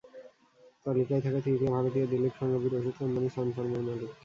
তালিকায় 0.85 1.21
থাকা 1.21 1.39
তৃতীয় 1.45 1.71
ভারতীয় 1.75 2.05
দিলীপ 2.11 2.33
সাঙ্গভির 2.39 2.73
ওষুধ 2.77 2.95
কোম্পানি 2.99 3.27
সান 3.29 3.47
ফার্মার 3.55 3.81
মালিক। 3.87 4.11